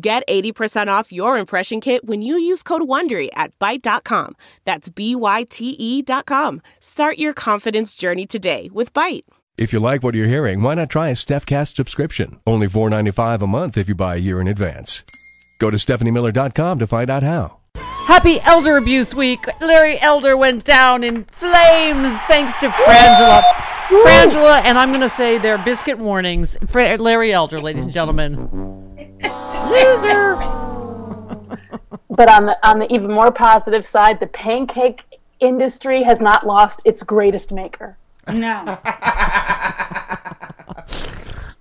[0.00, 4.34] Get 80% off your impression kit when you use code WONDERY at Byte.com.
[4.64, 6.60] That's B-Y-T-E dot com.
[6.80, 9.22] Start your confidence journey today with Byte.
[9.56, 12.40] If you like what you're hearing, why not try a StephCast subscription?
[12.44, 15.04] Only $4.95 a month if you buy a year in advance.
[15.60, 17.58] Go to StephanieMiller.com to find out how.
[18.06, 19.46] Happy Elder Abuse Week.
[19.60, 23.42] Larry Elder went down in flames thanks to Frangela.
[24.02, 26.56] Frangela, and I'm going to say their biscuit warnings.
[26.66, 28.83] Fra- Larry Elder, ladies and gentlemen.
[29.70, 30.36] Loser.
[32.10, 35.02] But on the on the even more positive side, the pancake
[35.40, 37.96] industry has not lost its greatest maker.
[38.32, 38.78] No.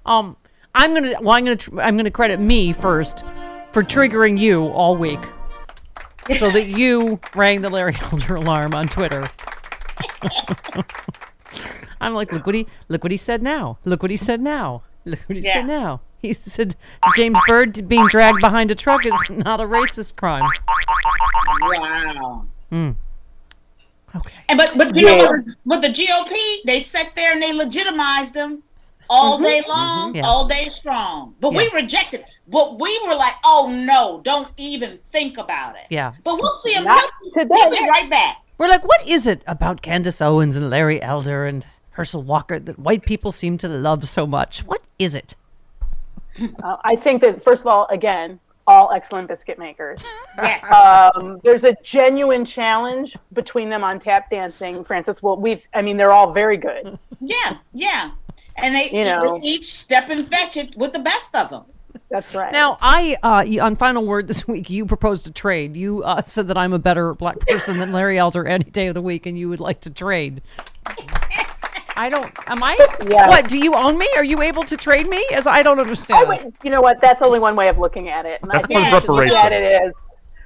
[0.05, 0.35] Um,
[0.75, 1.13] I'm gonna.
[1.21, 1.55] Well, I'm gonna.
[1.55, 3.23] Tr- I'm gonna credit me first
[3.71, 5.21] for triggering you all week,
[6.37, 9.23] so that you rang the Larry Elder alarm on Twitter.
[12.01, 13.77] I'm like, look what he look what he said now.
[13.85, 14.83] Look what he said now.
[15.05, 15.53] Look what he Yeah.
[15.53, 16.01] said now.
[16.23, 16.77] He said
[17.17, 20.49] James Byrd being dragged behind a truck is not a racist crime.
[21.61, 22.45] wow.
[22.69, 22.91] Hmm.
[24.15, 24.29] Okay.
[24.47, 25.27] And but but you know Yeah.
[25.27, 25.45] what?
[25.65, 28.63] With the GOP, they sat there and they legitimized them
[29.09, 29.43] all mm-hmm.
[29.43, 29.69] day mm-hmm.
[29.69, 30.25] long, Yeah.
[30.25, 31.35] all day strong.
[31.41, 32.23] But we rejected.
[32.47, 35.87] But we were like, oh no, don't even think about it.
[35.89, 36.13] Yeah.
[36.23, 36.85] But we'll see them.
[36.85, 37.47] Not today.
[37.49, 38.37] we'll be right back.
[38.57, 42.79] We're like, what is it about Candace Owens and Larry Elder and Herschel Walker that
[42.79, 44.59] white people seem to love so much?
[44.63, 45.35] What is it?
[46.63, 50.01] Uh, I think that first of all, again, all excellent biscuit makers.
[50.37, 50.63] Yes.
[50.71, 55.21] Um, there's a genuine challenge between them on tap dancing, Francis.
[55.21, 56.97] Well, we've, I mean, they're all very good.
[57.19, 57.57] yeah.
[57.73, 58.11] Yeah.
[58.55, 59.39] And they You know.
[59.43, 61.63] each step and fetch it with the best of them.
[62.09, 62.51] That's right.
[62.51, 65.75] Now, I uh, on final word this week, you proposed a trade.
[65.75, 68.93] You uh, said that I'm a better black person than Larry Elder any day of
[68.93, 70.41] the week, and you would like to trade.
[71.95, 72.31] I don't.
[72.49, 72.77] Am I?
[73.09, 73.27] Yeah.
[73.27, 73.47] What?
[73.47, 74.07] Do you own me?
[74.15, 75.25] Are you able to trade me?
[75.31, 76.25] As I don't understand.
[76.25, 76.99] I would, you know what?
[77.01, 78.41] That's only one way of looking at it.
[78.41, 79.93] And That's I think one you should look at it reparations.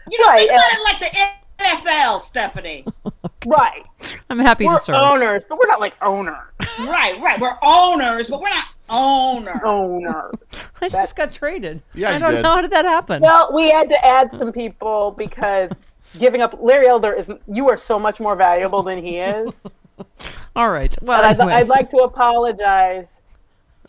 [0.08, 2.86] as You know, Right, think about it like the NFL, Stephanie.
[3.46, 3.84] right.
[4.30, 4.96] I'm happy We're to serve.
[4.98, 7.40] owners, but we're not like owner right, right.
[7.40, 9.62] We're owners, but we're not owners.
[9.64, 10.36] owners.
[10.82, 11.82] I just got traded.
[11.94, 12.42] Yeah, I don't did.
[12.44, 13.22] know how did that happen.
[13.22, 15.72] Well, we had to add some people because
[16.20, 19.52] giving up Larry Elder is you are so much more valuable than he is.
[20.56, 20.96] All right.
[21.02, 21.54] Well, I'd, anyway.
[21.54, 23.08] I'd like to apologize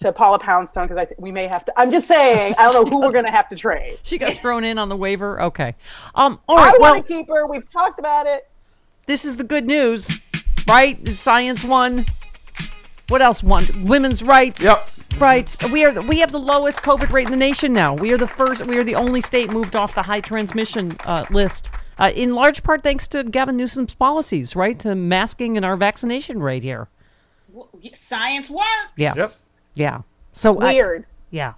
[0.00, 1.72] to Paula Poundstone because I th- we may have to.
[1.78, 3.98] I'm just saying I don't know who we're going to have to trade.
[4.02, 5.40] she got thrown in on the waiver.
[5.42, 5.74] Okay.
[6.14, 6.40] Um.
[6.48, 6.72] All I.
[6.78, 7.46] Well, want to keep her.
[7.46, 8.48] We've talked about it.
[9.06, 10.20] this is the good news,
[10.66, 11.06] right?
[11.08, 12.06] Science won.
[13.08, 13.86] What else won?
[13.86, 14.62] Women's rights.
[14.62, 14.90] Yep.
[15.18, 15.56] Right.
[15.72, 16.00] We are.
[16.02, 17.94] We have the lowest COVID rate in the nation now.
[17.94, 18.66] We are the first.
[18.66, 21.70] We are the only state moved off the high transmission uh, list.
[21.98, 26.40] Uh, in large part thanks to Gavin Newsom's policies, right, to masking and our vaccination
[26.40, 26.88] rate here.
[27.94, 28.66] Science works.
[28.96, 29.28] Yeah, Yep.
[29.74, 30.00] yeah.
[30.32, 31.06] So I- Weird.
[31.30, 31.54] yeah.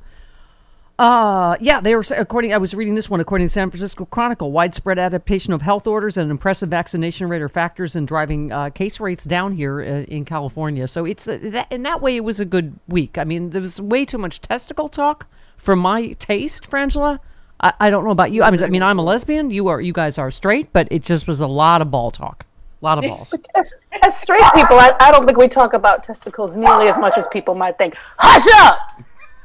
[0.98, 2.52] Uh, yeah, they were according.
[2.52, 3.20] I was reading this one.
[3.20, 7.48] According to San Francisco Chronicle, widespread adaptation of health orders and impressive vaccination rate are
[7.48, 9.84] factors in driving uh, case rates down here uh,
[10.14, 10.86] in California.
[10.86, 13.16] So it's uh, that, in that way, it was a good week.
[13.16, 15.26] I mean, there was way too much testicle talk
[15.56, 17.18] for my taste, Frangela.
[17.60, 18.42] I, I don't know about you.
[18.42, 19.50] I mean, I mean, I'm a lesbian.
[19.50, 19.80] You are.
[19.80, 22.46] You guys are straight, but it just was a lot of ball talk.
[22.80, 23.34] A lot of balls.
[23.54, 23.72] As,
[24.02, 27.26] as straight people, I, I don't think we talk about testicles nearly as much as
[27.30, 27.94] people might think.
[28.16, 29.02] Hush up!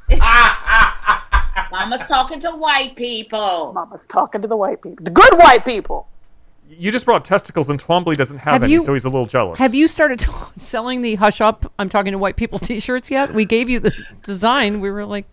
[1.72, 3.72] Mama's talking to white people.
[3.74, 6.08] Mama's talking to the white people, the good white people.
[6.68, 9.26] You just brought testicles, and Twombly doesn't have, Have any, you- so he's a little
[9.26, 9.60] jealous.
[9.60, 11.72] Have you started t- selling the "Hush Up"?
[11.78, 13.34] I'm talking to white people T-shirts yet?
[13.34, 14.80] We gave you the design.
[14.82, 15.26] We were like,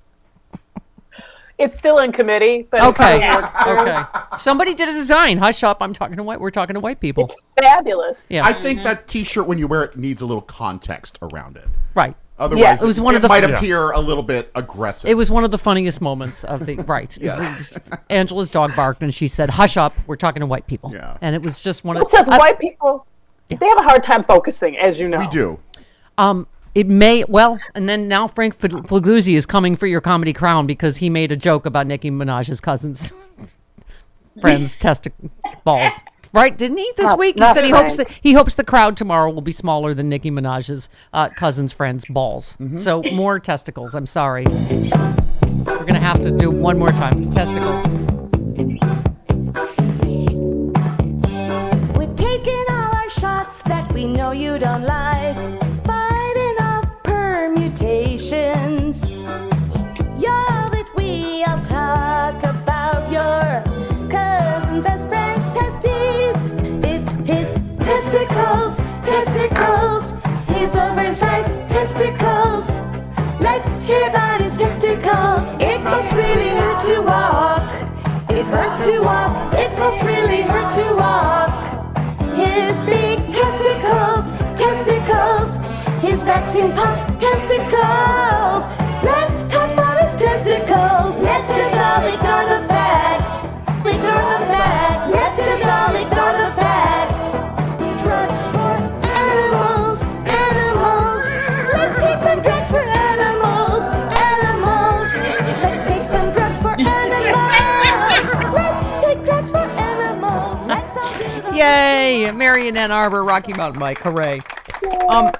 [1.58, 3.19] It's still in committee, but Okay.
[3.20, 3.78] being.
[3.78, 4.02] Okay.
[4.38, 5.38] Somebody did a design.
[5.38, 5.78] Hush up.
[5.81, 6.40] I'm talking to white.
[6.40, 7.31] We're talking to white people.
[7.60, 8.16] fabulous.
[8.28, 8.44] Yeah.
[8.44, 11.66] I think that T-shirt when you wear it needs a little context around it.
[11.94, 12.14] right.
[12.38, 13.56] Otherwise, It was one of the- might Yeah.
[13.56, 15.08] appear a little bit aggressive.
[15.08, 17.16] It was one of the funniest moments of the right.
[17.20, 17.72] is-
[18.10, 19.93] Angela's dog barked and she said, "Hush up.
[20.08, 21.16] We're talking to white people." Yeah.
[21.20, 23.06] And it was just one of Because I- white people,
[23.49, 25.19] they have a hard time focusing, as you know.
[25.19, 25.60] we do.
[26.19, 30.33] Um, it may well, and then now Frank Fl- Figliuzzi is coming for your comedy
[30.33, 33.13] crown because he made a joke about Nicki Minaj's cousins,
[34.41, 35.13] friends' testic
[35.65, 35.93] balls.
[36.35, 36.57] Right?
[36.57, 37.39] Didn't he this Not- week?
[37.39, 40.31] He said he hopes that he hopes the crowd tomorrow will be smaller than Nicki
[40.31, 42.57] Minaj's uh, cousins' friends' balls.
[42.77, 43.95] So more testicles.
[43.95, 44.47] I'm sorry.
[44.47, 47.31] We're gonna have to do one more time.
[47.33, 47.85] Testicles.
[73.64, 75.62] Let's hear about his testicles.
[75.62, 77.69] It must really hurt to walk.
[78.31, 79.55] It hurts to walk.
[79.55, 81.53] It must really hurt to walk.
[82.35, 84.25] His big testicles,
[84.59, 85.50] testicles,
[86.03, 88.62] his vaccine pump testicles.
[89.05, 91.17] Let's talk about his testicles.
[91.23, 92.62] Let's just all ignore the
[112.32, 112.38] Yay!
[112.38, 114.40] Marion Ann Arbor, Rocky Mountain Mike, hooray.
[115.08, 115.31] Um,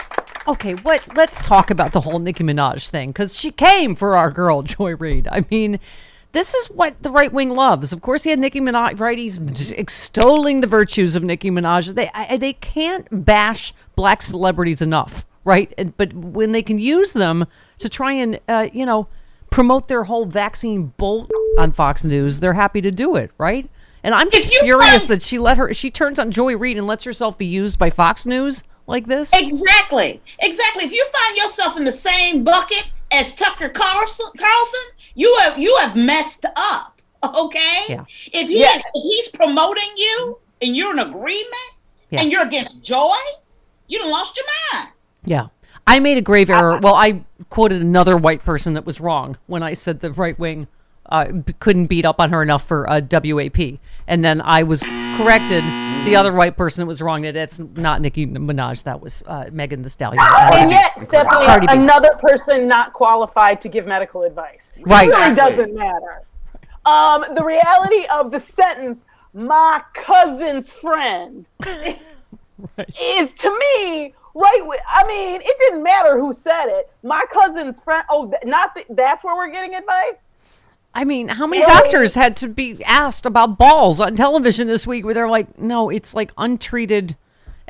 [0.47, 1.05] okay, what?
[1.17, 4.97] Let's talk about the whole Nicki Minaj thing because she came for our girl Joy
[4.97, 5.29] Reid.
[5.31, 5.79] I mean,
[6.33, 7.93] this is what the right wing loves.
[7.93, 9.01] Of course, he had Nicki Minaj.
[9.01, 9.39] Right, he's
[9.73, 11.95] extolling the virtues of Nicki Minaj.
[11.95, 15.73] They I, they can't bash black celebrities enough, right?
[15.97, 17.47] But when they can use them
[17.79, 19.09] to try and uh, you know
[19.51, 23.69] promote their whole vaccine bolt on Fox News, they're happy to do it, right?
[24.05, 27.05] And I'm just furious that she let her she turns on Joy Reid and lets
[27.05, 29.31] herself be used by Fox News like this.
[29.33, 30.21] Exactly.
[30.41, 30.85] Exactly.
[30.85, 34.81] If you find yourself in the same bucket as Tucker Carlson, Carlson
[35.15, 37.01] you have you have messed up.
[37.23, 37.83] Okay?
[37.89, 38.05] Yeah.
[38.33, 38.77] If he Yeah.
[38.77, 41.73] is if he's promoting you and you're in agreement
[42.11, 42.21] Yeah.
[42.23, 43.15] and you're against joy,
[43.87, 44.93] you done lost your mind.
[45.25, 45.47] Yeah.
[45.87, 46.79] I made a grave error.
[46.79, 50.67] Well, I quoted another white person that was wrong when I said the right wing
[51.13, 51.27] uh,
[51.61, 53.79] couldn't beat up on her enough for a WAP.
[54.09, 54.83] And then I was
[55.17, 55.63] corrected.
[56.07, 58.83] The other white person that was wrong that it's not Nicki Minaj.
[58.85, 60.21] That was uh, Megan Thee Stallion.
[60.53, 61.73] And yet, Stephanie, Cardi B.
[61.75, 64.61] another person not qualified to give medical advice.
[64.81, 65.09] Right.
[65.09, 65.57] It really Exactly.
[65.57, 66.23] doesn't matter.
[66.87, 69.03] Um, the reality of the sentence,
[69.35, 74.79] my cousin's friend, is to me right.
[74.93, 76.91] I mean, it didn't matter who said it.
[77.03, 78.03] My cousin's friend.
[78.11, 80.15] Oh, not th- that's where we're getting advice.
[80.95, 85.05] I mean, how many doctors had to be asked about balls on television this week
[85.05, 87.17] where they're like, no, it's like untreated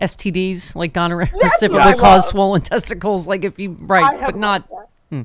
[0.01, 3.77] STDs, like gonorrhea, That's if it what would I cause swollen testicles, like if you,
[3.81, 4.89] right, but not that.
[5.11, 5.23] Hmm,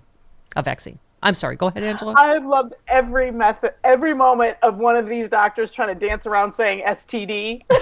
[0.55, 0.99] a vaccine.
[1.23, 1.55] I'm sorry.
[1.55, 2.13] Go ahead, Angela.
[2.17, 6.53] I've loved every method, every moment of one of these doctors trying to dance around
[6.53, 7.63] saying STD.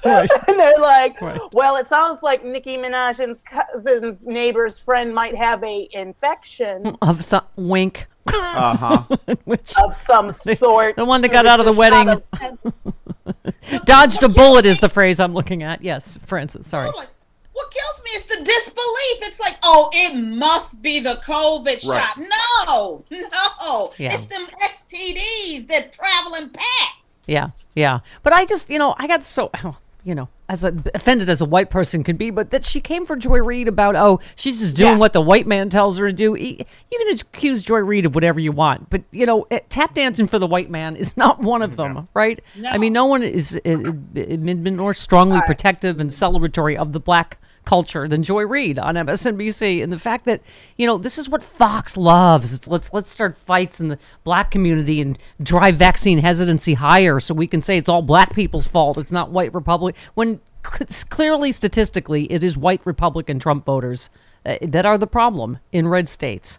[0.06, 1.20] and they're like,
[1.52, 7.42] well, it sounds like Nicki Minaj's cousin's neighbor's friend might have a infection of some
[7.56, 9.16] wink, Uh huh.
[9.46, 10.94] which of some sort.
[10.94, 12.08] the one that got out of the wedding.
[12.08, 15.82] of- dodged a bullet is the phrase I'm looking at.
[15.82, 16.68] Yes, Francis.
[16.68, 16.90] Sorry.
[16.90, 17.08] Like,
[17.56, 19.28] what kills me is the disbelief.
[19.28, 22.02] It's like, oh, it must be the COVID Right.
[22.02, 22.18] shot.
[22.18, 23.92] No, no.
[23.98, 24.14] Yeah.
[24.14, 27.16] It's them STDs that travel in packs.
[27.26, 28.00] Yeah, yeah.
[28.22, 29.50] But I just, you know, I got so,
[30.06, 33.04] you know, as a, offended as a white person can be, but that she came
[33.04, 34.98] for Joy Reid about, oh, she's just doing Yeah.
[34.98, 36.36] what the white man tells her to do.
[36.36, 40.28] You can accuse Joy Reid of whatever you want, but you know, eh, tap dancing
[40.28, 42.40] for the white man is not one of them, right?
[42.64, 46.92] I mean, no one is eh, eh, eh, been more strongly protective and celebratory of
[46.92, 50.40] the black culture than Joy Reid on MSNBC, and the fact that
[50.78, 52.54] you know this is what Fox loves.
[52.54, 57.34] It's, let's let's start fights in the black community and drive vaccine hesitancy higher, so
[57.34, 58.96] we can say it's all black people's fault.
[58.96, 64.08] It's not white Republic when cl- clearly statistically it is white Republican Trump voters
[64.46, 66.58] uh, that are the problem in red states.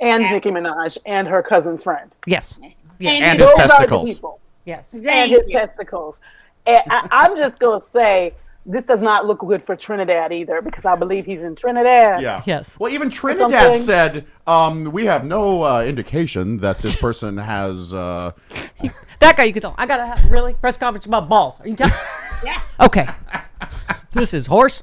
[0.00, 2.10] and Nicki Minaj and her cousin's friend.
[2.26, 2.58] Yes.
[2.62, 2.72] Yes.
[3.00, 4.14] And And his- his Those are the testicles.
[4.14, 4.40] people.
[4.64, 4.92] yes.
[4.94, 5.52] and his you.
[5.52, 6.16] testicles.
[6.66, 8.34] And I, I'm just gonna say
[8.68, 12.20] this does not look good for Trinidad either because I believe he's in Trinidad.
[12.20, 12.42] Yeah.
[12.46, 12.78] Yes.
[12.78, 17.94] Well, even Trinidad said, um, we have no uh, indication that this person has.
[17.94, 18.32] Uh,
[19.20, 19.74] That guy you could tell.
[19.76, 21.60] I gotta have really press conference about balls.
[21.60, 21.94] Are you telling?
[22.44, 22.62] Yeah.
[22.80, 23.04] Okay.
[24.12, 24.80] this is horse.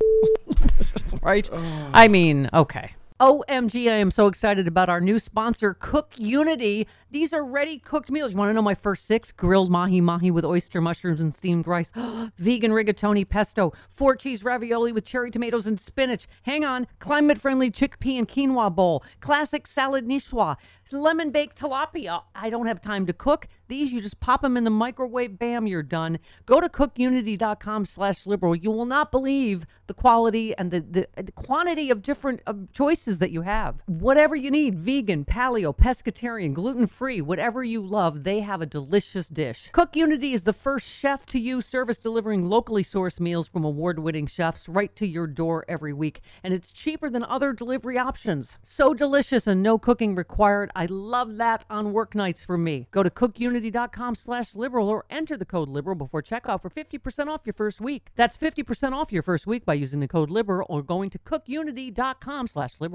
[1.21, 1.49] right?
[1.53, 2.91] I mean, okay.
[3.17, 6.85] OMG, I am so excited about our new sponsor, Cook Unity.
[7.11, 8.31] These are ready cooked meals.
[8.31, 9.31] You want to know my first six?
[9.31, 11.89] Grilled mahi mahi with oyster mushrooms and steamed rice,
[12.37, 16.27] vegan rigatoni pesto, four cheese ravioli with cherry tomatoes and spinach.
[16.43, 20.57] Hang on, climate friendly chickpea and quinoa bowl, classic salad niçoise,
[20.91, 22.21] lemon baked tilapia.
[22.35, 23.47] I don't have time to cook.
[23.69, 26.19] These you just pop them in the microwave, bam, you're done.
[26.45, 28.57] Go to cookunity.com slash liberal.
[28.57, 32.41] You will not believe the quality and the, the, the quantity of different
[32.73, 33.75] choices that you have.
[33.85, 39.69] Whatever you need, vegan, paleo, pescatarian, gluten-free, whatever you love, they have a delicious dish.
[39.71, 44.27] Cook Unity is the first chef to you service delivering locally sourced meals from award-winning
[44.27, 46.21] chefs right to your door every week.
[46.43, 48.57] And it's cheaper than other delivery options.
[48.63, 50.71] So delicious and no cooking required.
[50.75, 52.87] I love that on work nights for me.
[52.91, 57.41] Go to cookunity.com slash liberal or enter the code liberal before checkout for 50% off
[57.45, 58.09] your first week.
[58.15, 62.47] That's 50% off your first week by using the code liberal or going to cookunity.com
[62.47, 62.94] slash liberal.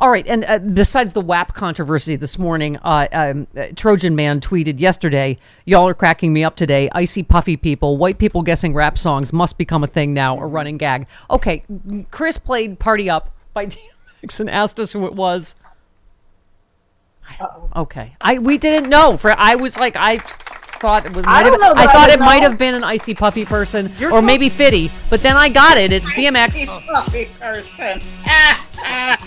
[0.00, 4.40] All right, and uh, besides the WAP controversy this morning, uh, um, uh, Trojan Man
[4.40, 6.88] tweeted yesterday, "Y'all are cracking me up today.
[6.92, 10.78] Icy puffy people, white people guessing rap songs must become a thing now, a running
[10.78, 11.64] gag." Okay,
[12.12, 13.66] Chris played "Party Up" by
[14.22, 15.56] DMX and asked us who it was.
[17.74, 19.16] Okay, I we didn't know.
[19.16, 21.24] For I was like, I thought it was.
[21.26, 23.14] I Might have, know I that I thought it would might have been an icy
[23.14, 25.92] puffy person, You're or maybe Fitty, but then I got it.
[25.92, 26.84] It's DMX.
[26.84, 28.00] Fluffy person.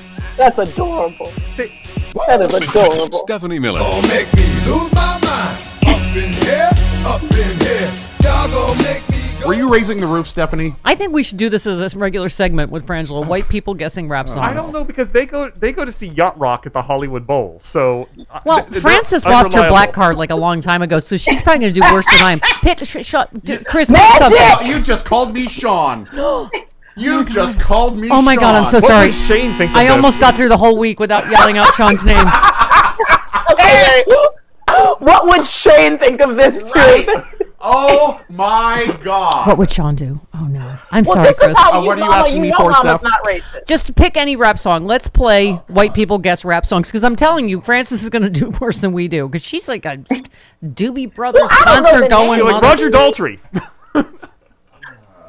[0.41, 1.31] That's adorable.
[1.55, 3.19] That is adorable.
[3.19, 3.77] Stephanie Miller.
[3.77, 5.59] Gonna make me lose my mind.
[5.85, 6.69] Up in here,
[7.05, 7.93] up in here.
[8.23, 9.45] Y'all gonna make me go.
[9.45, 10.73] were you raising the roof, Stephanie?
[10.83, 13.23] I think we should do this as a regular segment with Frangela.
[13.27, 14.39] White people guessing rap songs.
[14.39, 17.27] I don't know because they go they go to see Yacht Rock at the Hollywood
[17.27, 17.59] Bowl.
[17.61, 21.17] So uh, Well, th- Frances lost her black card like a long time ago, so
[21.17, 22.39] she's probably going to do worse than I am.
[22.63, 24.39] Pick, sh- sh- d- Chris, pick something.
[24.41, 26.07] Oh, you just called me Sean.
[26.95, 28.71] you just called me Oh my God, I'm Sean.
[28.71, 29.05] so What sorry.
[29.07, 29.91] would Shane think of I this?
[29.91, 32.25] almost got through the whole week without yelling out Sean's name.
[33.51, 34.03] Okay.
[34.99, 37.05] what would Shane think of this Right.
[37.05, 37.23] too?
[37.59, 39.45] Oh my God.
[39.47, 40.19] What would Sean do?
[40.33, 41.55] Oh no, I'm Well, sorry, Chris.
[41.57, 43.03] Uh, what are you mama, asking me know for, mama's Steph?
[43.03, 43.67] not racist.
[43.67, 44.85] Just pick any rap song.
[44.85, 48.29] Let's play white people guess rap songs because I'm telling you, Frances is going to
[48.31, 49.97] do worse than we do because she's like a
[50.65, 52.41] Doobie Brothers I concert going.
[52.43, 53.39] Like Roger Daltrey.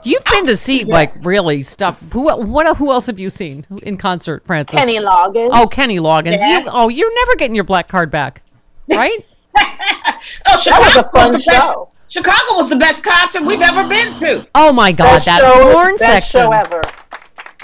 [0.05, 1.99] You've been to see like really stuff.
[2.13, 2.77] Who what?
[2.77, 4.79] Who else have you seen in concert, Francis?
[4.79, 5.51] Kenny Loggins.
[5.53, 6.33] Oh, Kenny Loggins.
[6.39, 6.65] Yes.
[6.65, 8.43] You, oh, you're never getting your black card back,
[8.91, 9.19] right?
[9.57, 11.79] Oh, was Chicago a fun the best.
[12.09, 14.47] Chicago was the best concert we've ever been to.
[14.55, 16.41] Oh my God, best that show, porn best section.
[16.43, 16.83] show ever.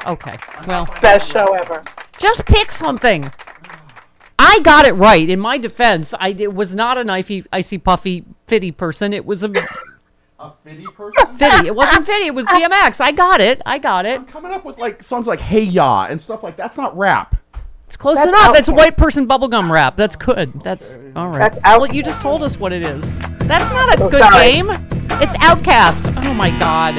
[0.06, 1.82] Okay, well, Best show ever.
[2.18, 3.30] just pick something.
[4.38, 5.28] I got it right.
[5.28, 9.12] In my defense, I it was not an icy, icy puffy fitty person.
[9.12, 9.50] It was a
[10.40, 11.36] A fitty person?
[11.36, 11.66] fitty.
[11.66, 12.26] It wasn't fitty.
[12.26, 13.00] It was DMX.
[13.00, 13.60] I got it.
[13.66, 14.28] I got it.
[14.28, 17.36] Coming up with like songs like Hey Ya and stuff like that's not rap.
[17.88, 18.56] It's close That's enough.
[18.56, 19.96] It's a white person bubblegum rap.
[19.96, 20.52] That's good.
[20.60, 21.52] That's all right.
[21.54, 23.12] That's well, you just told us what it is.
[23.40, 24.44] That's not a Oh, good sorry.
[24.52, 24.70] game.
[25.20, 26.14] It's OutKast.
[26.24, 26.94] Oh my god.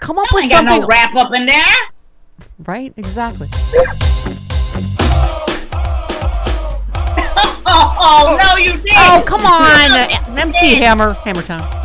[0.00, 0.80] Come up I with ain't got something.
[0.82, 1.64] no rap up in there.
[2.64, 2.92] Right?
[2.96, 3.48] Exactly.
[7.66, 8.92] Oh, oh no, you did.
[8.96, 11.83] Oh come on, MC Hammer, Hammer Time.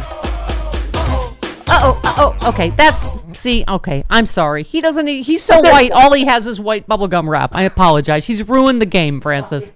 [1.91, 2.50] Oh, uh oh.
[2.50, 3.65] Okay, that's see.
[3.67, 4.62] Okay, I'm sorry.
[4.62, 5.08] He doesn't.
[5.08, 5.91] He's so white.
[5.91, 7.50] All he has is white bubblegum rap.
[7.53, 8.27] I apologize.
[8.27, 9.74] He's ruined the game, Francis.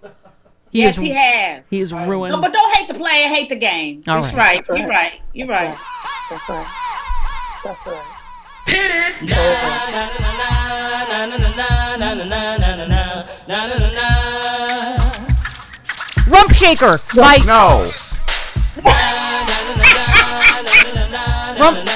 [0.70, 1.70] He yes, is, he has.
[1.70, 2.40] He is No, ruined.
[2.42, 4.04] but don't hate the player, hate the game.
[4.08, 4.68] All That's right.
[4.70, 4.80] right.
[4.80, 5.14] You're right.
[5.34, 5.76] You're right.
[6.30, 6.68] That's right.
[7.64, 9.14] That's right.
[16.28, 17.00] Rump shaker.
[17.16, 17.90] By No.
[21.60, 21.93] rump.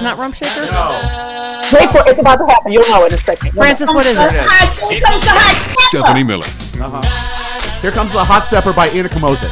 [0.00, 0.64] It's not rump shaker.
[0.64, 1.68] No.
[1.74, 2.72] Wait for it's about to happen.
[2.72, 3.52] You'll know in a second.
[3.52, 4.30] Francis, what is it?
[4.32, 5.82] High- Here comes the high stepper.
[5.90, 6.46] Stephanie Miller.
[6.86, 7.80] Uh-huh.
[7.82, 9.44] Here comes the Hot Stepper by Ini Kamoze.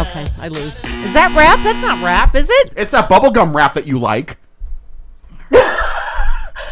[0.00, 0.76] Okay, I lose.
[1.04, 1.64] Is that rap?
[1.64, 2.72] That's not rap, is it?
[2.76, 4.36] It's that bubblegum rap that you like.
[5.52, 5.60] You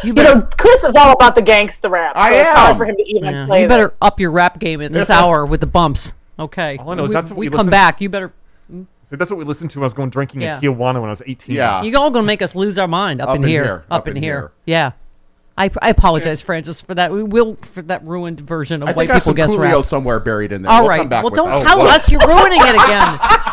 [0.03, 2.13] You know, Chris is all about the gangster rap.
[2.15, 2.77] I so it's hard am.
[2.77, 3.97] for him to even yeah, play you better this.
[4.01, 6.13] up your rap game in this hour with the bumps.
[6.39, 6.77] Okay.
[6.77, 7.99] All I know is we, that's what we we come listen- back.
[7.99, 8.31] You better.
[9.09, 10.57] See, that's what we listened to when I was going drinking Yeah.
[10.57, 11.55] in Tijuana when I was 18.
[11.55, 11.81] Yeah.
[11.83, 13.63] You're all gonna make us lose our mind up, Up in, in here.
[13.63, 14.39] here, Up, up in, in here.
[14.39, 14.51] here.
[14.65, 14.91] Yeah.
[15.55, 17.11] I, I apologize, Francis, for that.
[17.11, 19.51] We will for that ruined version of I white think I have people some guess
[19.51, 19.83] Coolio rap.
[19.85, 20.71] somewhere buried in there.
[20.71, 20.97] All we'll right.
[21.01, 21.59] Come back Well, with don't that.
[21.59, 21.93] Oh, tell what?
[21.95, 22.09] us.
[22.09, 23.19] You're ruining it again.